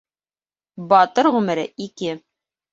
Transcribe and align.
Батыр 0.95 1.31
ғүмере 1.37 1.69
ике. 1.89 2.19